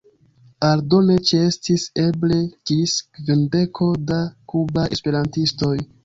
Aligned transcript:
Aldone 0.67 1.17
ĉeestis 1.31 1.83
eble 2.03 2.37
ĝis 2.69 2.95
kvindeko 3.17 3.89
da 4.13 4.17
kubaj 4.55 4.87
esperantistoj. 4.97 5.75